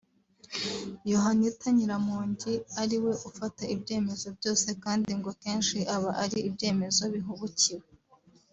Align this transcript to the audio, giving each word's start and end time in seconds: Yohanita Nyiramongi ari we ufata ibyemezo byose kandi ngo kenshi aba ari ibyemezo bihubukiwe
Yohanita 1.11 1.67
Nyiramongi 1.75 2.53
ari 2.81 2.97
we 3.03 3.11
ufata 3.29 3.63
ibyemezo 3.75 4.27
byose 4.37 4.67
kandi 4.83 5.09
ngo 5.19 5.31
kenshi 5.43 5.77
aba 5.95 6.11
ari 6.23 6.37
ibyemezo 6.49 7.03
bihubukiwe 7.13 7.85